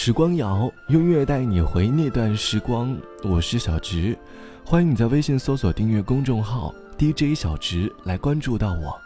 [0.00, 2.96] 时光谣，用音乐带你回那段时光。
[3.24, 4.16] 我是小直，
[4.64, 8.96] 欢迎你在微信搜索订阅公众号 DJ 小直来关注到我。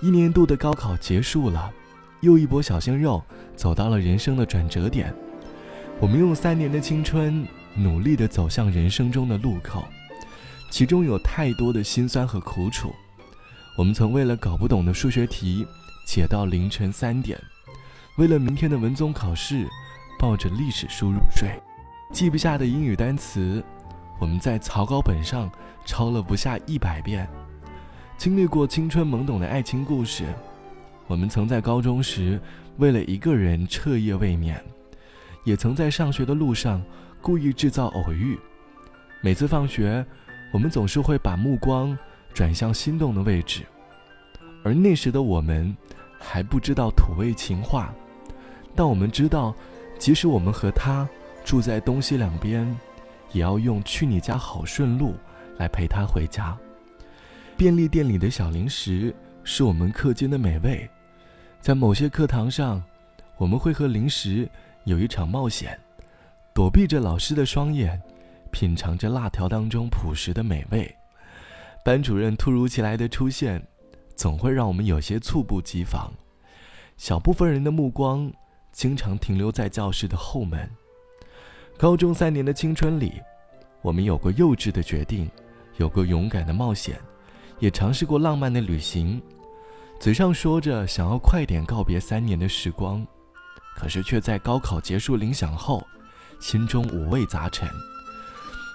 [0.00, 1.72] 一年度的高考结束了，
[2.20, 3.22] 又一波小鲜肉
[3.54, 5.14] 走到了人生的转折点。
[6.00, 7.46] 我们用三年的青春，
[7.76, 9.84] 努力的走向人生中的路口，
[10.68, 12.92] 其中有太多的辛酸和苦楚。
[13.78, 15.64] 我们曾为了搞不懂的数学题，
[16.04, 17.38] 解到凌晨三点；
[18.18, 19.68] 为了明天的文综考试。
[20.22, 21.60] 抱着历史书入睡，
[22.12, 23.60] 记不下的英语单词，
[24.20, 25.50] 我们在草稿本上
[25.84, 27.28] 抄了不下一百遍。
[28.16, 30.32] 经历过青春懵懂的爱情故事，
[31.08, 32.40] 我们曾在高中时
[32.76, 34.64] 为了一个人彻夜未眠，
[35.42, 36.80] 也曾在上学的路上
[37.20, 38.38] 故意制造偶遇。
[39.22, 40.06] 每次放学，
[40.52, 41.98] 我们总是会把目光
[42.32, 43.64] 转向心动的位置，
[44.62, 45.76] 而那时的我们
[46.16, 47.92] 还不知道土味情话，
[48.76, 49.52] 但我们知道。
[50.02, 51.08] 即使我们和他
[51.44, 52.66] 住在东西两边，
[53.30, 55.14] 也要用“去你家好顺路”
[55.58, 56.58] 来陪他回家。
[57.56, 59.14] 便利店里的小零食
[59.44, 60.90] 是我们课间的美味，
[61.60, 62.82] 在某些课堂上，
[63.36, 64.50] 我们会和零食
[64.86, 65.78] 有一场冒险，
[66.52, 67.96] 躲避着老师的双眼，
[68.50, 70.92] 品尝着辣条当中朴实的美味。
[71.84, 73.64] 班主任突如其来的出现，
[74.16, 76.12] 总会让我们有些猝不及防。
[76.96, 78.28] 小部分人的目光。
[78.72, 80.68] 经常停留在教室的后门。
[81.78, 83.20] 高中三年的青春里，
[83.82, 85.30] 我们有过幼稚的决定，
[85.76, 86.98] 有过勇敢的冒险，
[87.58, 89.20] 也尝试过浪漫的旅行。
[90.00, 93.06] 嘴上说着想要快点告别三年的时光，
[93.76, 95.86] 可是却在高考结束铃响后，
[96.40, 97.68] 心中五味杂陈。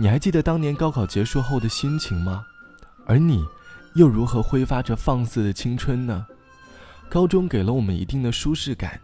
[0.00, 2.46] 你还记得当年高考结束后的心情吗？
[3.06, 3.44] 而你，
[3.94, 6.26] 又如何挥发着放肆的青春呢？
[7.10, 9.00] 高中给了我们一定的舒适感。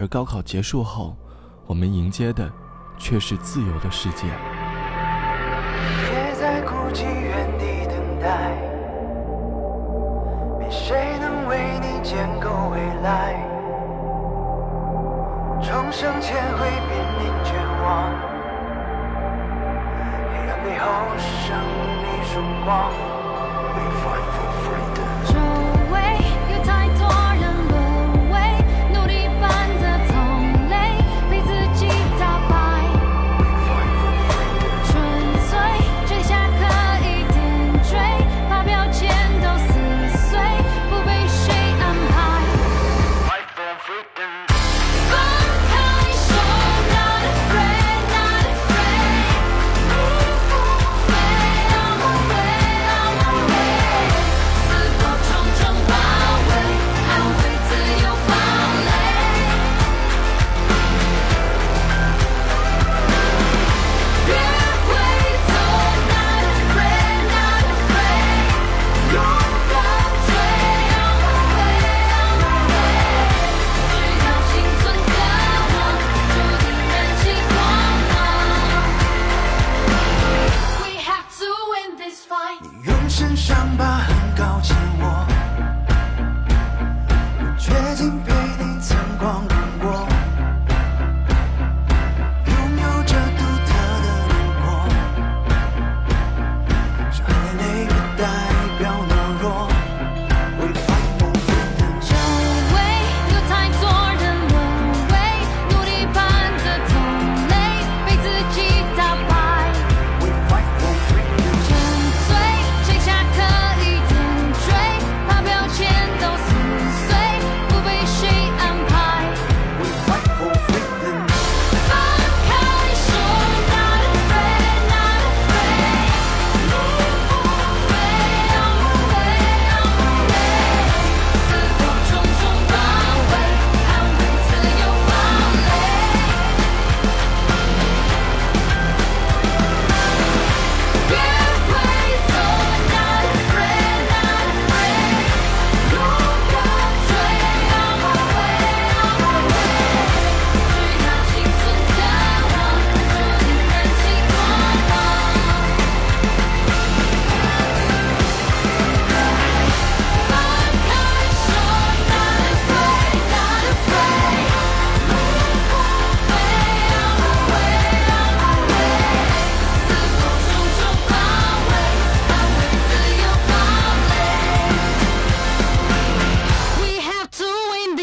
[0.00, 1.14] 而高考结束后，
[1.66, 2.50] 我们迎接的
[2.96, 4.26] 却是自由的世界。
[6.08, 8.56] 别再孤寂原地等待，
[10.58, 13.46] 没谁能为你建构未来。
[15.62, 17.52] 重生前会濒临绝
[17.84, 18.08] 望，
[20.32, 20.88] 黑暗背后
[21.18, 21.54] 胜
[22.00, 22.90] 利曙光。
[23.74, 25.59] We fight for freedom.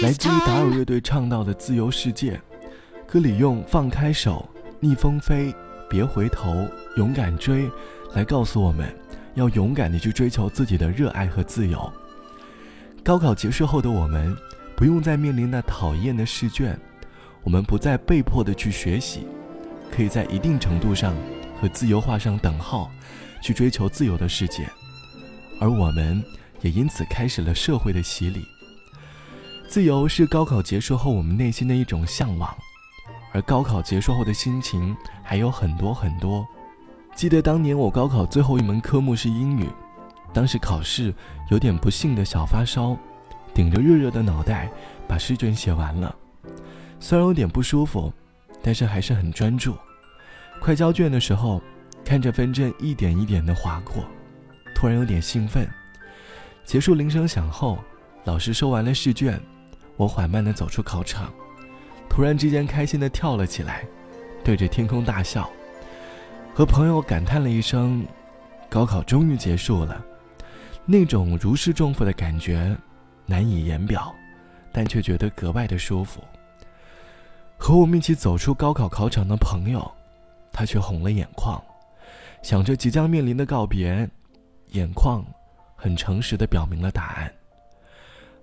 [0.02, 2.40] 来自于达尔乐队唱到的自由世界，
[3.08, 4.48] 歌里用“放开手，
[4.80, 5.52] 逆风飞，
[5.90, 6.68] 别回头，
[6.98, 7.68] 勇敢追”
[8.14, 8.88] 来告诉我们，
[9.34, 11.92] 要勇敢地去追求自己的热爱和自由。
[13.04, 14.36] 高考结束后的我们，
[14.76, 16.80] 不用再面临那讨厌的试卷，
[17.44, 19.26] 我们不再被迫的去学习，
[19.92, 21.16] 可以在一定程度上
[21.60, 22.92] 和自由画上等号，
[23.42, 24.70] 去追求自由的世界。
[25.60, 26.24] 而我们
[26.62, 28.46] 也因此开始了社会的洗礼。
[29.68, 32.56] 自由是高考结束后我们内心的一种向往，
[33.34, 36.48] 而高考结束后的心情还有很多很多。
[37.14, 39.68] 记得当年我高考最后一门科目是英语。
[40.34, 41.14] 当时考试
[41.50, 42.98] 有点不幸的小发烧，
[43.54, 44.72] 顶着热热的脑袋
[45.06, 46.16] 把试卷写完了，
[47.00, 48.12] 虽然有点不舒服，
[48.64, 49.76] 但是还是很专注。
[50.62, 51.62] 快交卷的时候，
[52.06, 54.06] 看着分针一点一点的划过，
[54.74, 55.68] 突然有点兴奋。
[56.64, 57.78] 结束铃声响后，
[58.24, 59.42] 老师收完了试卷，
[59.98, 61.34] 我缓慢地走出考场，
[62.08, 63.84] 突然之间开心地跳了起来，
[64.44, 65.50] 对着天空大笑，
[66.54, 68.06] 和朋友感叹了一声
[68.70, 70.04] ：“高考终于结束了。”
[70.86, 72.74] 那种如释重负的感觉，
[73.26, 74.16] 难以言表，
[74.72, 76.24] 但却觉得格外的舒服。
[77.58, 79.92] 和我们一起走出高考考场的朋友，
[80.52, 81.62] 他却红了眼眶，
[82.44, 84.08] 想着即将面临的告别，
[84.74, 85.26] 眼眶
[85.76, 87.34] 很诚实的表明了答案。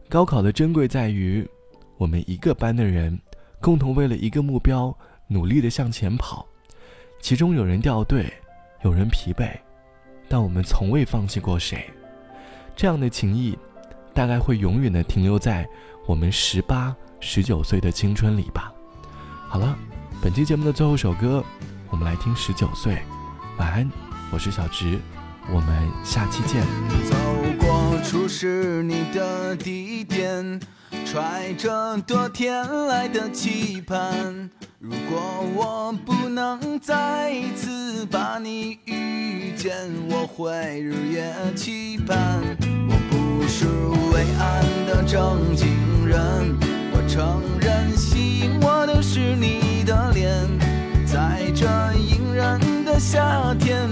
[0.09, 1.49] 高考的珍贵在于，
[1.97, 3.19] 我们一个班的人，
[3.61, 4.97] 共同为了一个目标
[5.27, 6.47] 努力的向前跑，
[7.21, 8.33] 其中有人掉队，
[8.85, 9.51] 有人疲惫，
[10.29, 11.85] 但我们从未放弃过谁。
[12.77, 13.59] 这样的情谊，
[14.13, 15.67] 大概会永远的停留在
[16.07, 18.73] 我们十八、十九岁的青春里吧。
[19.49, 19.77] 好了，
[20.23, 21.43] 本期节目的最后一首歌，
[21.91, 22.95] 我们来听《十九岁》。
[23.59, 23.91] 晚安，
[24.33, 24.99] 我是小直，
[25.53, 26.63] 我们下期见。
[27.09, 27.17] 走
[27.59, 30.61] 过初识你的地点，
[31.05, 34.51] 揣着多天来的期盼。
[34.79, 39.73] 如果我不能再一次把你遇见，
[40.11, 42.41] 我会日夜期盼。
[42.89, 43.67] 我不是
[44.13, 46.19] 伟岸的正经人，
[46.93, 50.47] 我承认吸引我的是你的脸，
[51.07, 53.89] 在这隐忍的夏天，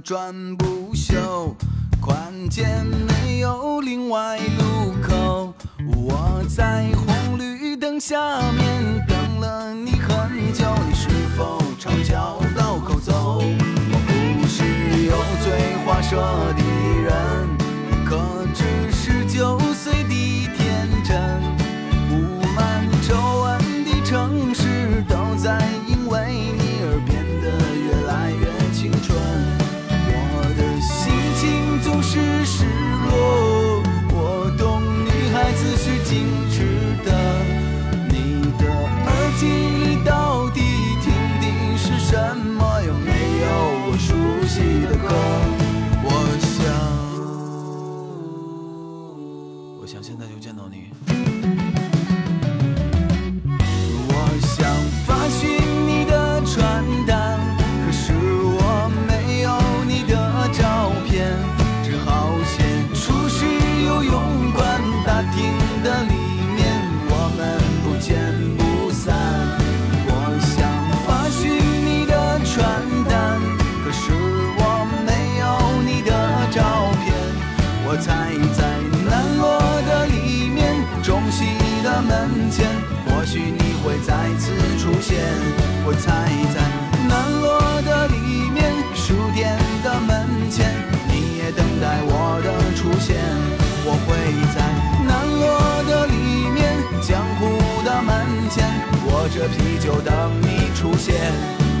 [0.00, 1.56] 转不休，
[2.00, 2.64] 宽街
[3.08, 5.52] 没有另外路口。
[5.94, 8.16] 我在红绿灯下
[8.52, 13.42] 面等了你很久，你是否朝交道口走？
[13.42, 14.64] 我不是
[15.06, 16.16] 油嘴滑舌
[16.56, 16.62] 的
[36.12, 36.51] 心。
[99.34, 101.32] 着啤酒等你出现。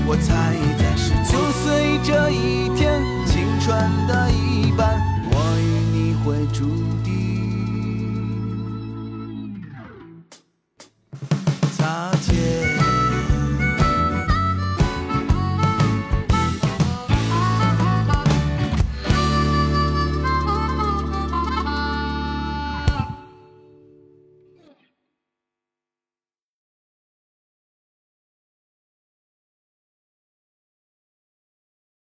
[0.06, 4.98] 我猜在十九岁这一天，青春的一半，
[5.30, 6.64] 我与你会注
[7.04, 7.31] 定。